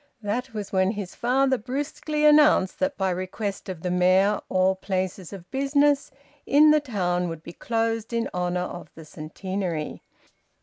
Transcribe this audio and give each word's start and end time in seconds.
That 0.23 0.51
was 0.51 0.71
when 0.71 0.93
his 0.93 1.13
father 1.13 1.59
brusquely 1.59 2.25
announced 2.25 2.79
that 2.79 2.97
by 2.97 3.11
request 3.11 3.69
of 3.69 3.83
the 3.83 3.91
Mayor 3.91 4.41
all 4.49 4.73
places 4.73 5.31
of 5.31 5.51
business 5.51 6.09
in 6.47 6.71
the 6.71 6.79
town 6.81 7.29
would 7.29 7.43
be 7.43 7.53
closed 7.53 8.11
in 8.11 8.27
honour 8.33 8.61
of 8.63 8.89
the 8.95 9.05
Centenary. 9.05 10.01